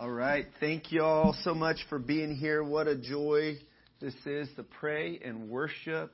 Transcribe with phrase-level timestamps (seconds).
[0.00, 0.46] All right.
[0.60, 2.62] Thank you all so much for being here.
[2.62, 3.58] What a joy
[4.00, 6.12] this is to pray and worship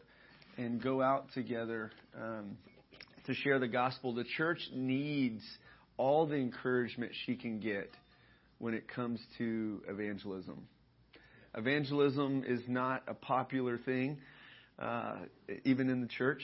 [0.57, 2.57] and go out together um,
[3.27, 4.15] to share the gospel.
[4.15, 5.43] The church needs
[5.99, 7.91] all the encouragement she can get
[8.57, 10.67] when it comes to evangelism.
[11.55, 14.17] Evangelism is not a popular thing,
[14.79, 15.17] uh,
[15.67, 16.43] even in the church.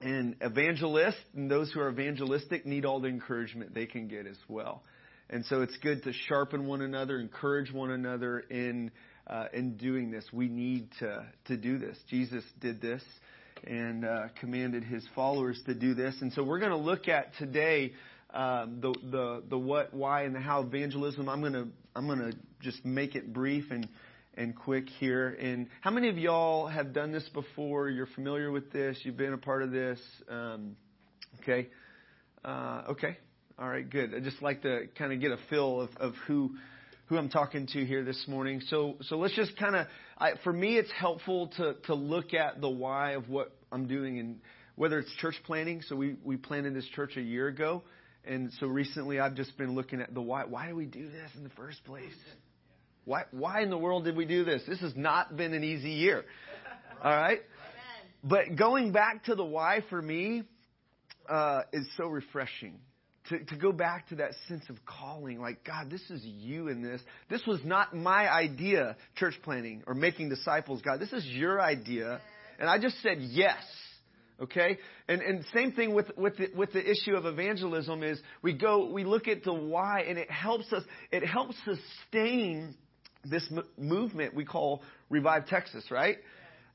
[0.00, 4.38] And evangelists and those who are evangelistic need all the encouragement they can get as
[4.46, 4.84] well.
[5.32, 8.90] And so it's good to sharpen one another, encourage one another in
[9.26, 10.26] uh, in doing this.
[10.30, 11.96] We need to to do this.
[12.10, 13.02] Jesus did this
[13.66, 16.14] and uh, commanded his followers to do this.
[16.20, 17.92] And so we're going to look at today
[18.34, 21.30] um, the the the what, why, and the how evangelism.
[21.30, 23.88] I'm to I'm to just make it brief and
[24.34, 25.30] and quick here.
[25.40, 27.88] And how many of y'all have done this before?
[27.88, 28.98] You're familiar with this.
[29.02, 29.98] You've been a part of this.
[30.28, 30.76] Um,
[31.40, 31.68] okay.
[32.44, 33.16] Uh, okay.
[33.62, 34.12] All right, good.
[34.12, 36.56] I'd just like to kind of get a feel of, of who
[37.06, 38.60] who I'm talking to here this morning.
[38.66, 39.86] So so let's just kind of
[40.42, 44.40] for me it's helpful to to look at the why of what I'm doing and
[44.74, 45.80] whether it's church planting.
[45.82, 47.84] So we we planted this church a year ago,
[48.24, 50.44] and so recently I've just been looking at the why.
[50.44, 52.10] Why do we do this in the first place?
[53.04, 54.62] Why why in the world did we do this?
[54.66, 56.24] This has not been an easy year.
[57.00, 57.38] All right.
[58.24, 60.42] But going back to the why for me
[61.28, 62.80] uh, is so refreshing
[63.32, 66.82] to, to go back to that sense of calling, like, God, this is you in
[66.82, 67.00] this.
[67.28, 71.00] This was not my idea, church planting or making disciples, God.
[71.00, 72.20] This is your idea.
[72.58, 73.62] And I just said yes.
[74.40, 74.78] Okay?
[75.08, 78.90] And, and same thing with, with, the, with the issue of evangelism is we go,
[78.90, 82.74] we look at the why and it helps us, it helps sustain
[83.24, 86.18] this m- movement we call Revive Texas, right?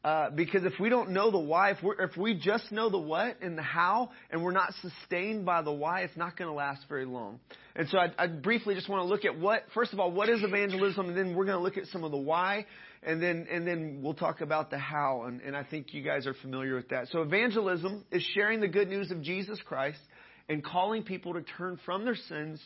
[0.04, 3.42] Uh, because if we don't know the why, if, if we just know the what
[3.42, 6.82] and the how, and we're not sustained by the why, it's not going to last
[6.88, 7.40] very long.
[7.76, 10.30] And so I, I briefly just want to look at what, first of all, what
[10.30, 12.66] is evangelism, and then we're going to look at some of the why,
[13.04, 15.24] and then and then we'll talk about the how.
[15.24, 17.08] And, and I think you guys are familiar with that.
[17.10, 20.00] So evangelism is sharing the good news of Jesus Christ
[20.48, 22.62] and calling people to turn from their sins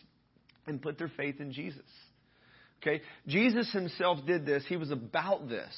[0.67, 1.81] and put their faith in Jesus.
[2.81, 4.63] Okay, Jesus himself did this.
[4.67, 5.73] He was about this.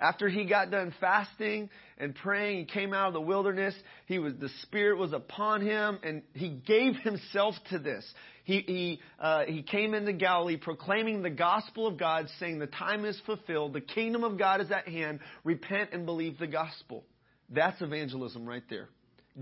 [0.00, 1.68] After he got done fasting
[1.98, 3.74] and praying, he came out of the wilderness.
[4.06, 8.04] He was, the Spirit was upon him and he gave himself to this.
[8.44, 13.04] He, he, uh, he came into Galilee proclaiming the gospel of God, saying the time
[13.04, 13.74] is fulfilled.
[13.74, 15.20] The kingdom of God is at hand.
[15.44, 17.04] Repent and believe the gospel.
[17.50, 18.88] That's evangelism right there.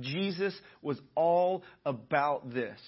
[0.00, 2.78] Jesus was all about this.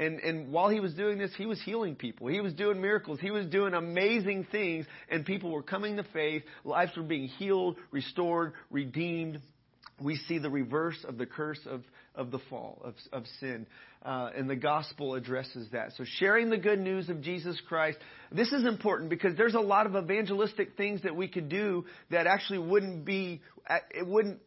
[0.00, 2.28] And, and while he was doing this, he was healing people.
[2.28, 3.20] He was doing miracles.
[3.20, 6.42] He was doing amazing things, and people were coming to faith.
[6.64, 9.42] Lives were being healed, restored, redeemed.
[10.00, 11.82] We see the reverse of the curse of,
[12.14, 13.66] of the fall, of, of sin.
[14.02, 15.92] Uh, and the gospel addresses that.
[15.98, 17.98] So sharing the good news of Jesus Christ,
[18.32, 22.26] this is important because there's a lot of evangelistic things that we could do that
[22.26, 23.42] actually wouldn't be,
[23.90, 24.40] it wouldn't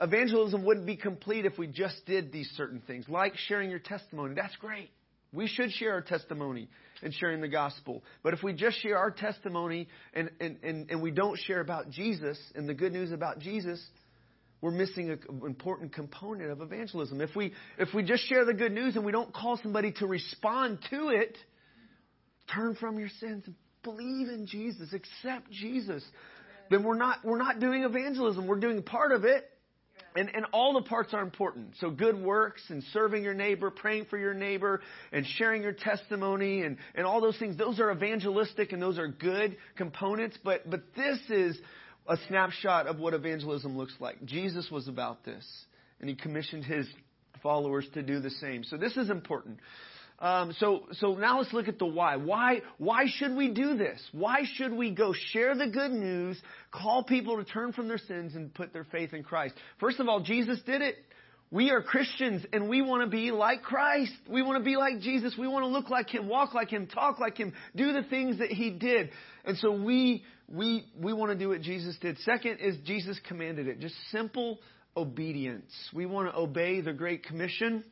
[0.00, 4.34] evangelism wouldn't be complete if we just did these certain things, like sharing your testimony.
[4.34, 4.90] That's great.
[5.32, 6.68] We should share our testimony
[7.02, 8.02] and sharing the gospel.
[8.22, 11.90] But if we just share our testimony and, and, and, and we don't share about
[11.90, 13.84] Jesus and the good news about Jesus,
[14.60, 17.20] we're missing an important component of evangelism.
[17.20, 20.06] If we, if we just share the good news and we don't call somebody to
[20.06, 21.36] respond to it,
[22.54, 26.02] turn from your sins, and believe in Jesus, accept Jesus,
[26.70, 28.46] then we're not, we're not doing evangelism.
[28.46, 29.44] We're doing part of it,
[30.16, 31.74] and, and all the parts are important.
[31.80, 34.80] So good works and serving your neighbor, praying for your neighbor,
[35.12, 39.08] and sharing your testimony and, and all those things, those are evangelistic and those are
[39.08, 40.36] good components.
[40.42, 41.58] But, but this is
[42.08, 44.24] a snapshot of what evangelism looks like.
[44.24, 45.44] Jesus was about this,
[46.00, 46.86] and he commissioned his
[47.42, 48.64] followers to do the same.
[48.64, 49.58] So this is important.
[50.18, 52.16] Um, so, so now let's look at the why.
[52.16, 54.00] Why, why should we do this?
[54.12, 56.40] Why should we go share the good news,
[56.70, 59.54] call people to turn from their sins and put their faith in Christ?
[59.78, 60.96] First of all, Jesus did it.
[61.50, 64.12] We are Christians and we want to be like Christ.
[64.28, 65.34] We want to be like Jesus.
[65.38, 68.38] We want to look like Him, walk like Him, talk like Him, do the things
[68.38, 69.10] that He did.
[69.44, 72.18] And so we, we, we want to do what Jesus did.
[72.20, 73.80] Second is Jesus commanded it.
[73.80, 74.58] Just simple
[74.96, 75.72] obedience.
[75.94, 77.84] We want to obey the Great Commission.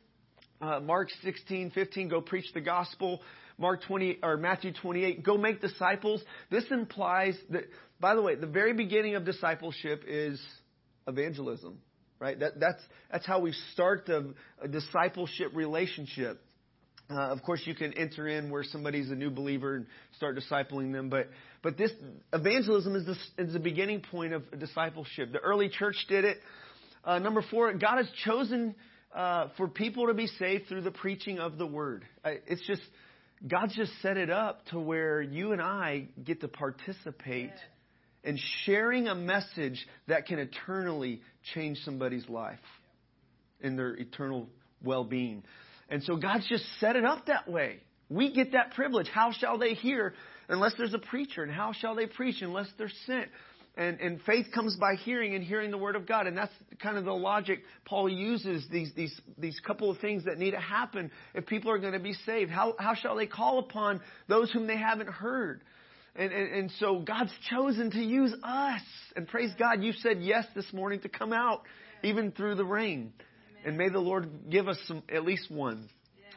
[0.61, 3.21] Uh, Mark 16, 15, go preach the gospel.
[3.57, 6.21] Mark 20 or Matthew 28, go make disciples.
[6.49, 7.63] This implies that,
[7.99, 10.41] by the way, the very beginning of discipleship is
[11.07, 11.79] evangelism,
[12.19, 12.37] right?
[12.39, 12.81] That, that's
[13.11, 14.33] that's how we start the
[14.69, 16.41] discipleship relationship.
[17.09, 19.85] Uh, of course, you can enter in where somebody's a new believer and
[20.17, 21.29] start discipling them, but
[21.61, 21.91] but this
[22.33, 25.31] evangelism is the, is the beginning point of discipleship.
[25.31, 26.37] The early church did it.
[27.03, 28.75] Uh, number four, God has chosen
[29.15, 32.05] uh, for people to be saved through the preaching of the word.
[32.25, 32.81] It's just
[33.47, 37.53] God's just set it up to where you and I get to participate
[38.25, 41.21] in sharing a message that can eternally
[41.53, 42.59] change somebody's life
[43.61, 44.49] in their eternal
[44.83, 45.43] well being.
[45.89, 47.79] And so God's just set it up that way.
[48.09, 49.07] We get that privilege.
[49.07, 50.13] How shall they hear
[50.49, 51.43] unless there's a preacher?
[51.43, 53.29] And how shall they preach unless they're sent?
[53.77, 56.27] And, and faith comes by hearing and hearing the word of God.
[56.27, 60.37] And that's kind of the logic Paul uses these, these, these couple of things that
[60.37, 62.51] need to happen if people are going to be saved.
[62.51, 63.99] How, how shall they call upon
[64.29, 65.61] those whom they haven't heard?
[66.15, 68.81] And, and, and so God's chosen to use us.
[69.17, 71.63] And praise God, you said yes this morning to come out
[72.01, 73.11] even through the rain.
[73.65, 75.89] And may the Lord give us some, at least one.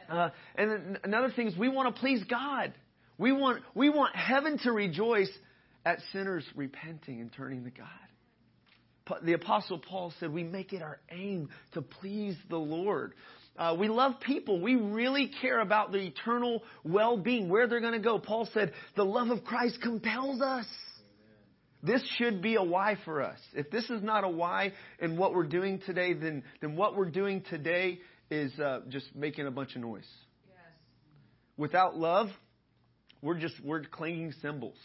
[0.09, 2.73] Uh, and another thing is we want to please God.
[3.17, 5.29] We want, we want heaven to rejoice
[5.85, 7.87] at sinners repenting and turning to God.
[9.23, 13.13] The Apostle Paul said, We make it our aim to please the Lord.
[13.57, 14.61] Uh, we love people.
[14.61, 18.19] We really care about the eternal well being, where they're going to go.
[18.19, 20.65] Paul said, The love of Christ compels us.
[21.81, 23.39] This should be a why for us.
[23.53, 27.09] If this is not a why in what we're doing today, then, then what we're
[27.09, 27.99] doing today
[28.29, 30.07] is uh, just making a bunch of noise.
[30.45, 30.57] Yes.
[31.57, 32.27] Without love,
[33.21, 34.77] we're just we're clinging cymbals.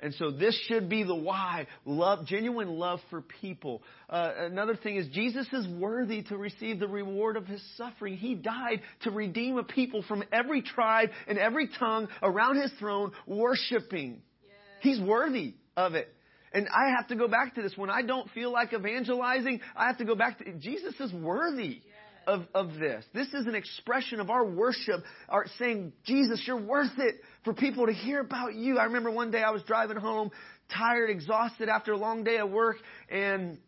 [0.00, 1.66] And so this should be the why.
[1.84, 3.82] Love, genuine love for people.
[4.08, 8.16] Uh, another thing is Jesus is worthy to receive the reward of his suffering.
[8.16, 13.12] He died to redeem a people from every tribe and every tongue around his throne
[13.26, 14.22] worshiping.
[14.44, 14.52] Yes.
[14.80, 16.14] He's worthy of it.
[16.52, 17.76] And I have to go back to this.
[17.76, 21.82] When I don't feel like evangelizing, I have to go back to Jesus is worthy
[22.28, 23.04] of, of this.
[23.14, 27.86] This is an expression of our worship, our saying, Jesus, you're worth it for people
[27.86, 28.78] to hear about you.
[28.78, 30.30] I remember one day I was driving home,
[30.72, 32.76] tired, exhausted after a long day of work,
[33.08, 33.58] and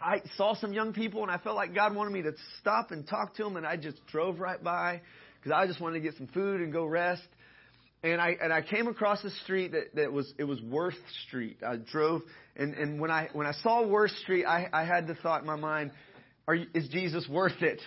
[0.00, 3.06] I saw some young people, and I felt like God wanted me to stop and
[3.06, 5.02] talk to them, and I just drove right by
[5.38, 7.22] because I just wanted to get some food and go rest
[8.02, 10.94] and I and I came across a street that, that was it was Worth
[11.26, 11.58] Street.
[11.66, 12.22] I drove
[12.54, 15.46] and, and when I when I saw Worth Street, I, I had the thought in
[15.46, 15.92] my mind,
[16.46, 17.80] are is Jesus worth it?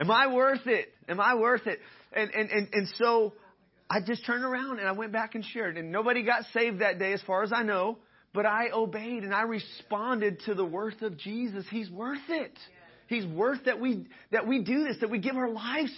[0.00, 0.92] Am I worth it?
[1.08, 1.80] Am I worth it?
[2.12, 3.32] And and and, and so
[3.88, 5.76] I just turned around and I went back and shared.
[5.76, 7.98] And nobody got saved that day as far as I know,
[8.34, 11.64] but I obeyed and I responded to the worth of Jesus.
[11.70, 12.52] He's worth it.
[13.08, 15.92] He's worth that we that we do this, that we give our lives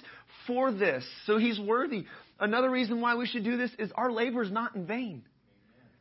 [0.47, 1.05] for this.
[1.27, 2.05] So he's worthy.
[2.41, 5.23] Another reason why we should do this is our labor is not in vain.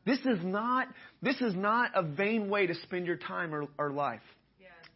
[0.05, 0.87] This is not,
[1.21, 4.21] this is not a vain way to spend your time or, or life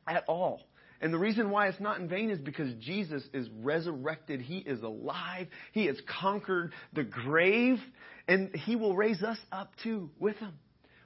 [0.07, 0.61] at all.
[1.01, 4.39] And the reason why it's not in vain is because Jesus is resurrected.
[4.39, 5.47] He is alive.
[5.71, 7.79] He has conquered the grave,
[8.27, 10.53] and He will raise us up too with Him.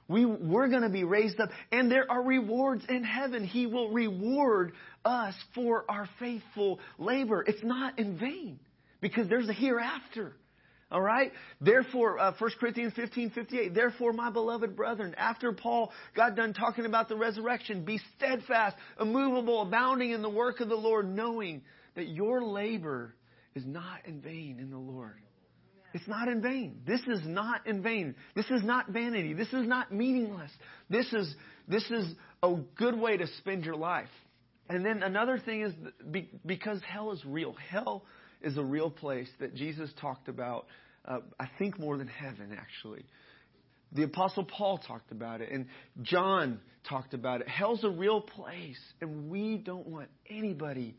[0.08, 3.44] We, we're going to be raised up, and there are rewards in heaven.
[3.44, 4.72] He will reward
[5.04, 7.42] us for our faithful labor.
[7.44, 8.60] It's not in vain
[9.00, 10.36] because there's a hereafter.
[10.90, 11.32] All right?
[11.60, 16.86] Therefore, uh, 1 Corinthians 15, 58, therefore, my beloved brethren, after Paul got done talking
[16.86, 21.62] about the resurrection, be steadfast, immovable, abounding in the work of the Lord, knowing
[21.96, 23.14] that your labor
[23.56, 25.20] is not in vain in the Lord.
[25.92, 26.82] It's not in vain.
[26.86, 28.14] This is not in vain.
[28.34, 29.32] This is not vanity.
[29.32, 30.50] This is not meaningless.
[30.90, 31.34] This is,
[31.66, 32.06] this is
[32.42, 34.10] a good way to spend your life.
[34.68, 35.72] And then another thing is
[36.44, 37.54] because hell is real.
[37.70, 38.04] Hell
[38.42, 40.66] is a real place that Jesus talked about,
[41.04, 43.04] uh, I think more than heaven, actually.
[43.92, 45.66] The Apostle Paul talked about it, and
[46.02, 47.48] John talked about it.
[47.48, 50.96] Hell's a real place, and we don't want anybody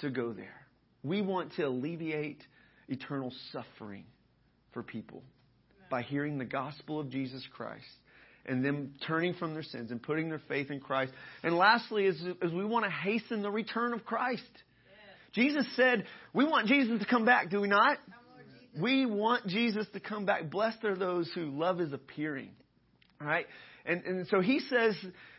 [0.00, 0.66] to go there.
[1.02, 2.42] We want to alleviate
[2.88, 4.04] eternal suffering
[4.72, 5.22] for people
[5.90, 7.84] by hearing the gospel of Jesus Christ
[8.44, 11.12] and them turning from their sins and putting their faith in Christ.
[11.42, 14.42] And lastly, is, is we want to hasten the return of Christ.
[15.36, 17.98] Jesus said, we want Jesus to come back, do we not?
[18.80, 20.50] We want Jesus to come back.
[20.50, 22.50] Blessed are those who love is appearing.
[23.20, 23.46] All right?
[23.84, 24.96] And, and so he says,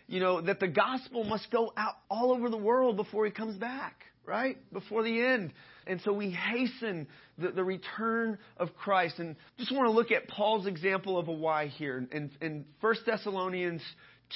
[0.07, 3.57] you know, that the gospel must go out all over the world before he comes
[3.57, 4.57] back, right?
[4.71, 5.51] Before the end.
[5.87, 7.07] And so we hasten
[7.39, 9.17] the, the return of Christ.
[9.17, 12.07] And just want to look at Paul's example of a why here.
[12.11, 13.81] In, in 1 Thessalonians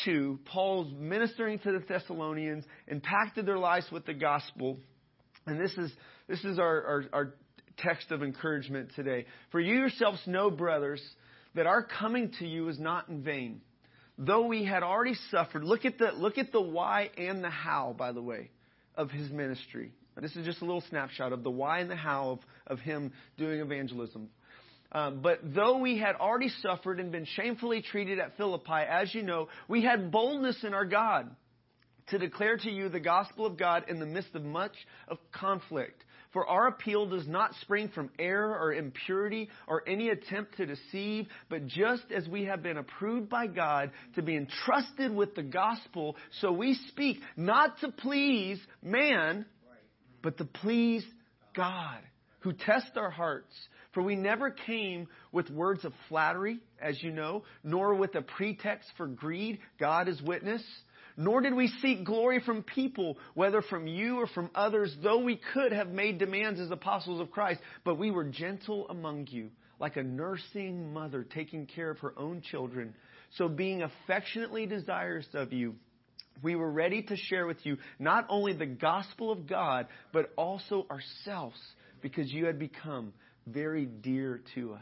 [0.06, 4.80] 2, Paul's ministering to the Thessalonians, impacted their lives with the gospel.
[5.46, 5.92] And this is,
[6.28, 7.34] this is our, our, our
[7.78, 9.26] text of encouragement today.
[9.52, 11.02] For you yourselves know, brothers,
[11.56, 13.62] that our coming to you is not in vain.
[14.18, 17.96] Though we had already suffered, look at the, look at the why and the how,
[17.98, 18.52] by the way,
[18.96, 19.94] of his ministry.
[20.20, 23.14] This is just a little snapshot of the why and the how of, of him
[23.38, 24.30] doing evangelism.
[24.92, 29.24] Um, but though we had already suffered and been shamefully treated at Philippi, as you
[29.24, 31.34] know, we had boldness in our God
[32.12, 34.76] to declare to you the gospel of God in the midst of much
[35.08, 36.04] of conflict.
[36.34, 41.28] For our appeal does not spring from error or impurity or any attempt to deceive,
[41.50, 46.16] but just as we have been approved by God to be entrusted with the gospel,
[46.40, 49.46] so we speak not to please man,
[50.22, 51.06] but to please
[51.54, 52.00] God,
[52.42, 53.54] who tests our hearts.
[53.94, 58.90] For we never came with words of flattery, as you know, nor with a pretext
[58.96, 59.60] for greed.
[59.80, 60.64] God is witness.
[61.22, 65.40] Nor did we seek glory from people, whether from you or from others, though we
[65.54, 67.62] could have made demands as apostles of Christ.
[67.84, 72.42] But we were gentle among you, like a nursing mother taking care of her own
[72.42, 72.96] children.
[73.38, 75.76] So being affectionately desirous of you,
[76.42, 80.88] we were ready to share with you not only the gospel of God, but also
[80.90, 81.60] ourselves,
[82.02, 83.14] because you had become
[83.46, 84.82] very dear to us.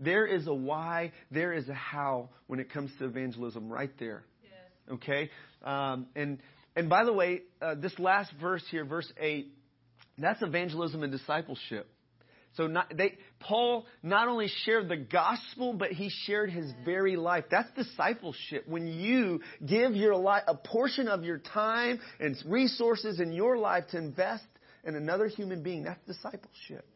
[0.00, 4.24] There is a why, there is a how when it comes to evangelism right there.
[4.90, 5.30] Okay?
[5.62, 6.38] Um, and,
[6.74, 9.52] and by the way, uh, this last verse here, verse 8,
[10.18, 11.88] that's evangelism and discipleship.
[12.56, 17.44] So not, they, Paul not only shared the gospel, but he shared his very life.
[17.50, 18.66] That's discipleship.
[18.66, 23.84] When you give your life, a portion of your time and resources in your life
[23.90, 24.46] to invest
[24.84, 26.86] in another human being, that's discipleship.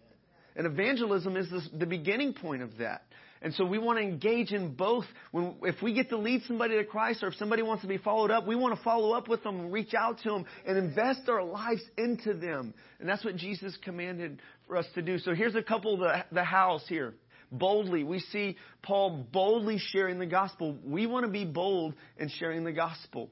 [0.56, 3.02] And evangelism is the, the beginning point of that.
[3.42, 5.06] And so we want to engage in both.
[5.30, 7.96] When, if we get to lead somebody to Christ or if somebody wants to be
[7.96, 11.28] followed up, we want to follow up with them, reach out to them, and invest
[11.28, 12.74] our lives into them.
[12.98, 15.18] And that's what Jesus commanded for us to do.
[15.18, 17.14] So here's a couple of the, the hows here.
[17.52, 18.04] Boldly.
[18.04, 20.76] We see Paul boldly sharing the gospel.
[20.84, 23.30] We want to be bold in sharing the gospel.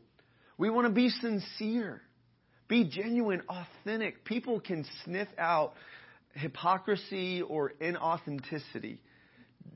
[0.57, 2.03] We want to be sincere.
[2.67, 4.25] Be genuine, authentic.
[4.25, 5.75] People can sniff out
[6.33, 8.99] hypocrisy or inauthenticity.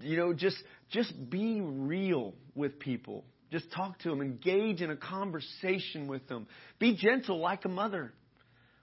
[0.00, 0.56] You know, just
[0.90, 3.24] just be real with people.
[3.50, 4.22] Just talk to them.
[4.22, 6.46] Engage in a conversation with them.
[6.78, 8.12] Be gentle like a mother,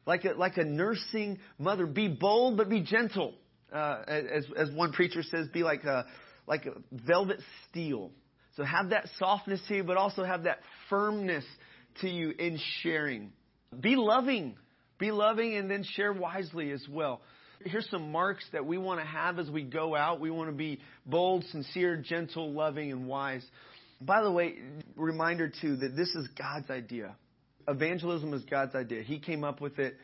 [0.06, 1.88] like a, like a nursing mother.
[1.88, 3.34] Be bold, but be gentle.
[3.74, 6.06] Uh, as, as one preacher says, be like a,
[6.48, 7.40] like a velvet
[7.70, 8.12] steel.
[8.58, 11.46] So have that softness to you, but also have that firmness
[12.02, 13.32] to you in sharing.
[13.80, 14.56] Be loving.
[15.00, 17.22] Be loving and then share wisely as well.
[17.66, 20.20] Here's some marks that we want to have as we go out.
[20.20, 23.46] We want to be bold, sincere, gentle, loving, and wise.
[24.02, 24.56] By the way,
[24.96, 27.16] reminder too that this is God's idea.
[27.68, 29.04] Evangelism is God's idea.
[29.04, 29.98] He came up with it.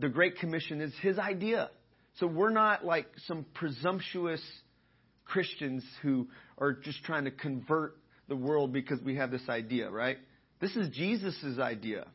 [0.00, 1.70] The Great Commission is His idea.
[2.18, 4.40] So we're not like some presumptuous
[5.24, 7.96] Christians who are just trying to convert
[8.28, 10.18] the world because we have this idea, right?
[10.60, 12.06] This is Jesus' idea.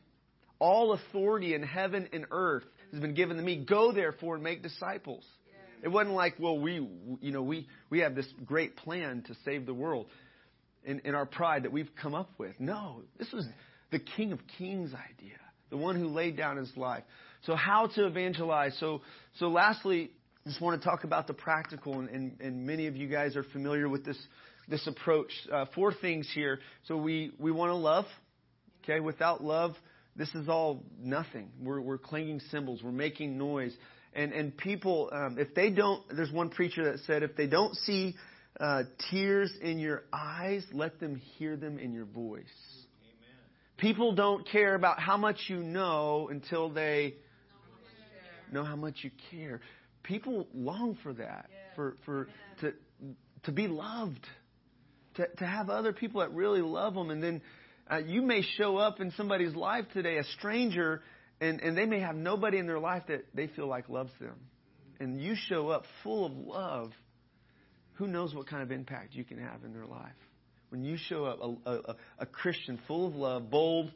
[0.58, 3.56] All authority in heaven and earth has been given to me.
[3.56, 5.24] Go therefore and make disciples.
[5.82, 6.74] It wasn't like, well, we,
[7.20, 10.06] you know, we, we have this great plan to save the world
[10.84, 12.54] in, in our pride that we've come up with.
[12.58, 13.46] No, this was
[13.90, 15.38] the King of Kings idea,
[15.70, 17.04] the one who laid down his life.
[17.46, 18.76] So how to evangelize?
[18.78, 19.00] So,
[19.38, 20.10] so lastly,
[20.44, 23.34] I just want to talk about the practical, and, and, and many of you guys
[23.36, 24.18] are familiar with this,
[24.68, 25.30] this approach.
[25.50, 26.60] Uh, four things here.
[26.88, 28.04] So we, we want to love.
[28.84, 29.74] Okay, without love,
[30.20, 31.48] this is all nothing.
[31.58, 32.82] We're, we're clanging cymbals.
[32.82, 33.74] We're making noise.
[34.12, 37.74] And, and people, um, if they don't, there's one preacher that said, if they don't
[37.74, 38.14] see
[38.58, 42.44] uh, tears in your eyes, let them hear them in your voice.
[43.02, 43.34] Amen.
[43.78, 47.14] People don't care about how much you know until they
[48.52, 49.62] know how much you care.
[50.02, 51.74] People long for that, yeah.
[51.76, 52.28] for, for
[52.60, 52.74] to,
[53.44, 54.26] to be loved,
[55.14, 57.40] to, to have other people that really love them, and then
[57.90, 61.02] uh, you may show up in somebody's life today, a stranger,
[61.40, 64.36] and, and they may have nobody in their life that they feel like loves them.
[65.00, 66.92] And you show up full of love.
[67.94, 70.12] Who knows what kind of impact you can have in their life?
[70.68, 73.90] When you show up a, a, a Christian full of love, bold,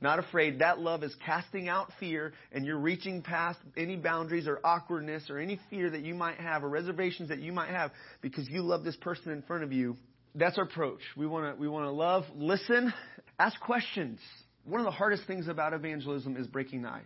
[0.00, 4.60] not afraid, that love is casting out fear and you're reaching past any boundaries or
[4.64, 7.90] awkwardness or any fear that you might have or reservations that you might have
[8.22, 9.96] because you love this person in front of you.
[10.34, 11.00] That's our approach.
[11.16, 12.92] We want to we want to love, listen,
[13.40, 14.20] Ask questions.
[14.64, 17.04] One of the hardest things about evangelism is breaking the ice.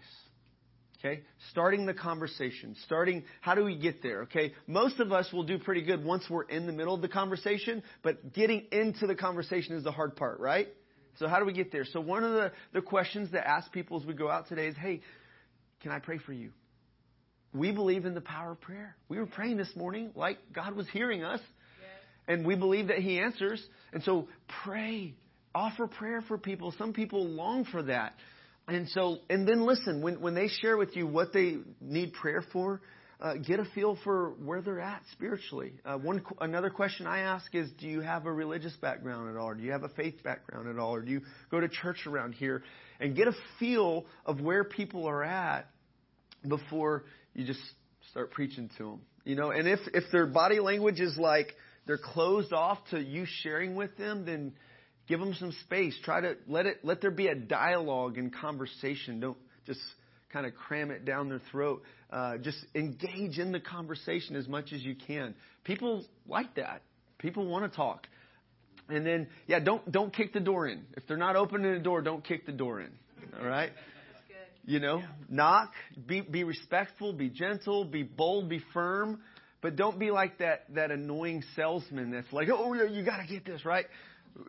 [0.98, 1.22] Okay?
[1.52, 2.74] Starting the conversation.
[2.86, 4.22] Starting, how do we get there?
[4.22, 4.52] Okay?
[4.66, 7.84] Most of us will do pretty good once we're in the middle of the conversation,
[8.02, 10.66] but getting into the conversation is the hard part, right?
[11.20, 11.84] So how do we get there?
[11.84, 14.76] So one of the, the questions that ask people as we go out today is,
[14.76, 15.02] hey,
[15.82, 16.50] can I pray for you?
[17.52, 18.96] We believe in the power of prayer.
[19.08, 21.40] We were praying this morning like God was hearing us,
[22.28, 23.62] and we believe that He answers.
[23.92, 24.28] And so
[24.64, 25.14] pray
[25.54, 26.74] offer prayer for people.
[26.76, 28.14] Some people long for that.
[28.66, 32.42] And so, and then listen, when, when they share with you what they need prayer
[32.52, 32.80] for,
[33.20, 35.74] uh, get a feel for where they're at spiritually.
[35.84, 39.50] Uh, one, another question I ask is, do you have a religious background at all?
[39.50, 40.94] Or do you have a faith background at all?
[40.94, 42.62] Or do you go to church around here?
[43.00, 45.68] And get a feel of where people are at
[46.46, 47.04] before
[47.34, 47.60] you just
[48.10, 49.00] start preaching to them.
[49.24, 51.54] You know, and if if their body language is like
[51.86, 54.52] they're closed off to you sharing with them, then
[55.08, 55.96] give them some space.
[56.04, 59.20] Try to let it let there be a dialogue and conversation.
[59.20, 59.80] Don't just
[60.32, 61.82] kind of cram it down their throat.
[62.10, 65.34] Uh, just engage in the conversation as much as you can.
[65.64, 66.82] People like that.
[67.18, 68.06] People want to talk.
[68.88, 70.84] And then, yeah, don't don't kick the door in.
[70.96, 72.90] If they're not opening the door, don't kick the door in.
[73.38, 73.72] All right.
[74.66, 75.06] You know, yeah.
[75.28, 75.72] knock,
[76.06, 79.20] be be respectful, be gentle, be bold, be firm,
[79.64, 83.46] but don't be like that that annoying salesman that's like, oh, you got to get
[83.46, 83.86] this right.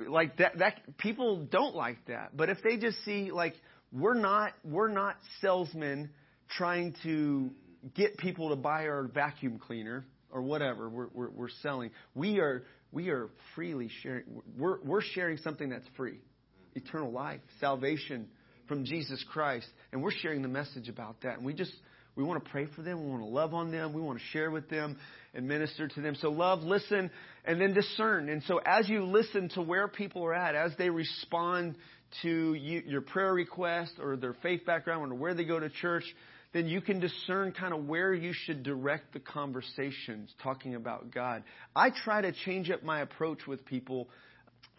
[0.10, 2.36] Like that that people don't like that.
[2.36, 3.54] But if they just see like
[3.94, 6.10] we're not we're not salesmen
[6.58, 7.50] trying to
[7.94, 11.92] get people to buy our vacuum cleaner or whatever we're, we're, we're selling.
[12.14, 14.26] We are we are freely sharing.
[14.58, 16.20] We're, we're sharing something that's free,
[16.74, 18.28] eternal life, salvation
[18.68, 21.38] from Jesus Christ, and we're sharing the message about that.
[21.38, 21.72] And we just
[22.16, 23.04] we want to pray for them.
[23.04, 23.94] We want to love on them.
[23.94, 24.98] We want to share with them
[25.34, 26.16] and minister to them.
[26.16, 27.12] So love, listen,
[27.44, 28.30] and then discern.
[28.30, 31.76] And so as you listen to where people are at, as they respond
[32.22, 36.06] to you, your prayer request or their faith background or where they go to church,
[36.54, 41.44] then you can discern kind of where you should direct the conversations talking about God.
[41.76, 44.08] I try to change up my approach with people.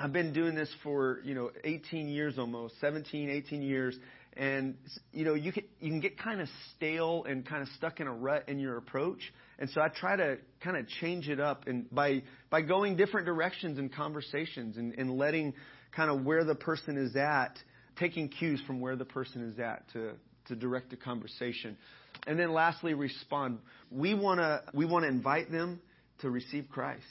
[0.01, 3.95] I've been doing this for, you know, 18 years almost, 17, 18 years.
[4.37, 4.77] And,
[5.13, 8.07] you know, you can, you can get kind of stale and kind of stuck in
[8.07, 9.21] a rut in your approach.
[9.59, 13.25] And so I try to kind of change it up and by, by going different
[13.25, 15.55] directions in conversations and, and letting
[15.95, 17.59] kind of where the person is at,
[17.99, 20.13] taking cues from where the person is at to,
[20.49, 21.79] to direct the conversation.
[22.27, 23.59] And then lastly, respond.
[23.91, 25.81] We want to we want to invite them
[26.21, 27.05] to receive Christ.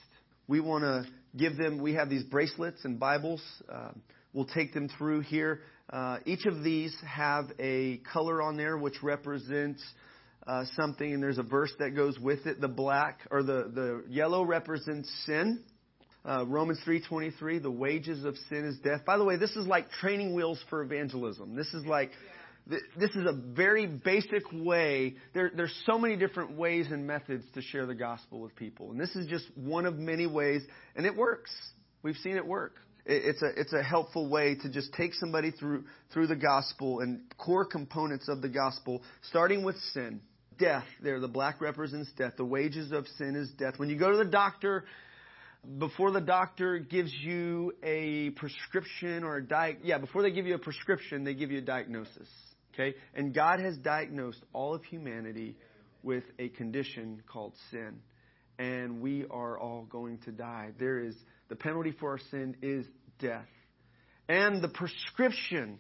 [0.48, 1.82] We want to give them.
[1.82, 3.42] We have these bracelets and Bibles.
[3.68, 3.90] Uh,
[4.32, 5.62] we'll take them through here.
[5.90, 9.82] Uh, each of these have a color on there which represents
[10.46, 12.62] uh, something, and there's a verse that goes with it.
[12.62, 15.64] The black or the the yellow represents sin.
[16.24, 19.04] Uh, Romans 3:23, the wages of sin is death.
[19.04, 21.56] By the way, this is like training wheels for evangelism.
[21.56, 22.12] This is like
[22.67, 25.15] this is a very basic way.
[25.34, 28.99] There, there's so many different ways and methods to share the gospel with people, and
[28.99, 30.63] this is just one of many ways,
[30.95, 31.51] and it works.
[32.01, 32.73] We've seen it work.
[33.06, 37.21] It's a it's a helpful way to just take somebody through through the gospel and
[37.38, 40.21] core components of the gospel, starting with sin,
[40.58, 40.86] death.
[41.04, 42.34] There, the black represents death.
[42.36, 43.78] The wages of sin is death.
[43.78, 44.86] When you go to the doctor,
[45.78, 50.56] before the doctor gives you a prescription or a diet, yeah, before they give you
[50.56, 52.28] a prescription, they give you a diagnosis.
[52.76, 52.96] Okay?
[53.16, 55.56] And God has diagnosed all of humanity
[56.04, 58.00] with a condition called sin.
[58.60, 60.72] And we are all going to die.
[60.80, 61.16] There is
[61.50, 62.86] the penalty for our sin is
[63.20, 63.48] death.
[64.28, 65.80] And the prescription,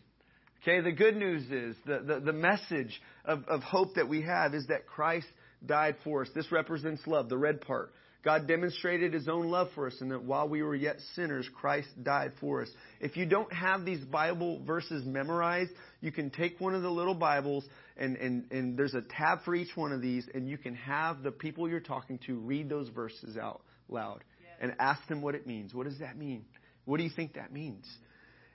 [0.61, 4.53] okay, the good news is, the, the, the message of, of hope that we have
[4.53, 5.27] is that Christ
[5.65, 6.29] died for us.
[6.35, 7.91] This represents love, the red part.
[8.25, 11.87] God demonstrated his own love for us, and that while we were yet sinners, Christ
[12.03, 12.69] died for us.
[12.99, 15.69] If you don't have these Bible verses memorized,
[16.01, 19.53] you can take one of the little Bibles, and, and, and there's a tab for
[19.53, 22.89] each one of these, and you can have the people you're talking to read those
[22.89, 24.23] verses out loud
[24.59, 25.75] and ask them what it means.
[25.75, 26.45] What does that mean?
[26.85, 27.85] What do you think that means?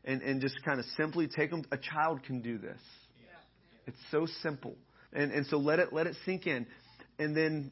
[0.04, 1.62] And, and just kind of simply take them.
[1.70, 2.80] A child can do this.
[3.86, 4.74] It's so simple.
[5.12, 6.66] And, and so let it, let it sink in.
[7.20, 7.70] And then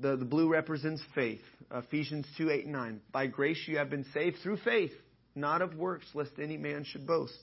[0.00, 1.40] the, the blue represents faith.
[1.72, 3.00] Ephesians 2 8 and 9.
[3.12, 4.92] By grace you have been saved through faith,
[5.34, 7.36] not of works, lest any man should boast.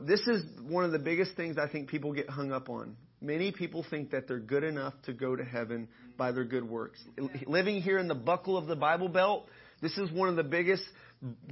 [0.00, 2.96] This is one of the biggest things I think people get hung up on.
[3.20, 5.88] Many people think that they're good enough to go to heaven
[6.18, 7.02] by their good works.
[7.46, 9.46] Living here in the buckle of the Bible Belt,
[9.80, 10.82] this is one of the biggest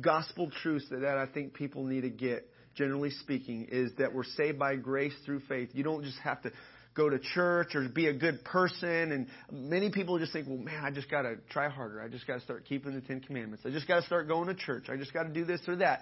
[0.00, 4.24] gospel truths that, that I think people need to get, generally speaking, is that we're
[4.24, 5.70] saved by grace through faith.
[5.72, 6.52] You don't just have to
[6.94, 9.12] go to church or be a good person.
[9.12, 12.00] And many people just think, well, man, I just got to try harder.
[12.00, 13.64] I just got to start keeping the Ten Commandments.
[13.66, 14.86] I just got to start going to church.
[14.88, 16.00] I just got to do this or that.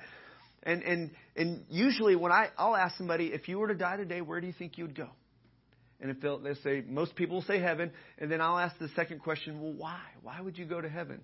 [0.62, 4.20] And and and usually when I I'll ask somebody, if you were to die today,
[4.20, 5.08] where do you think you'd go?
[6.00, 7.92] And if they'll, they'll say, most people will say heaven.
[8.18, 10.00] And then I'll ask the second question, well, why?
[10.22, 11.20] Why would you go to heaven?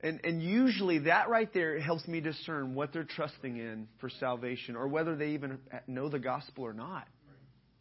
[0.00, 4.76] And, and usually that right there helps me discern what they're trusting in for salvation
[4.76, 7.06] or whether they even know the gospel or not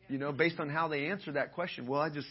[0.09, 1.87] you know, based on how they answer that question.
[1.87, 2.27] Well, I just,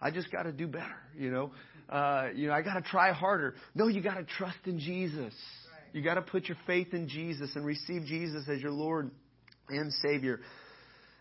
[0.00, 1.52] I just got to do better, you know.
[1.88, 3.54] Uh, you know, I got to try harder.
[3.74, 5.34] No, you got to trust in Jesus.
[5.92, 9.10] You got to put your faith in Jesus and receive Jesus as your Lord
[9.68, 10.40] and Savior.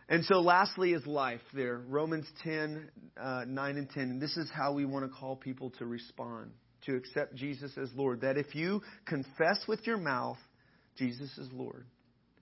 [0.09, 1.81] And so, lastly, is life there.
[1.87, 4.03] Romans 10, uh, 9 and 10.
[4.03, 6.51] And this is how we want to call people to respond,
[6.85, 8.21] to accept Jesus as Lord.
[8.21, 10.37] That if you confess with your mouth
[10.97, 11.85] Jesus is Lord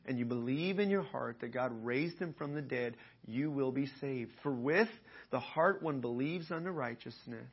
[0.07, 2.95] and you believe in your heart that God raised him from the dead,
[3.27, 4.31] you will be saved.
[4.43, 4.89] For with
[5.31, 7.49] the heart one believes unto righteousness,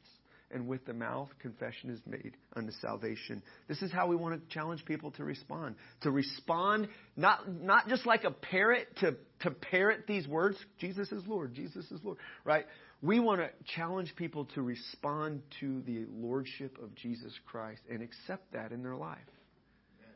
[0.53, 3.43] and with the mouth confession is made unto salvation.
[3.69, 5.77] This is how we want to challenge people to respond.
[6.03, 11.23] To respond not not just like a parrot to, to parrot these words, Jesus is
[11.27, 12.67] Lord, Jesus is Lord, right?
[13.01, 18.53] We want to challenge people to respond to the lordship of Jesus Christ and accept
[18.53, 19.19] that in their life.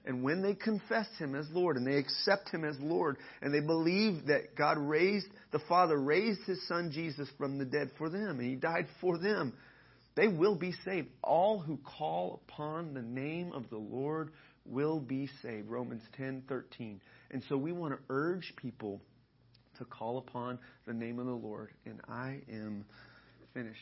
[0.06, 3.60] And when they confess Him as Lord and they accept Him as Lord and they
[3.60, 8.38] believe that God raised, the Father raised His Son Jesus from the dead for them
[8.38, 9.52] and He died for them,
[10.14, 11.08] they will be saved.
[11.22, 14.30] All who call upon the name of the Lord
[14.64, 15.68] will be saved.
[15.68, 17.00] Romans 10 13.
[17.32, 19.00] And so we want to urge people
[19.78, 21.70] to call upon the name of the Lord.
[21.84, 22.84] And I am
[23.52, 23.78] finished.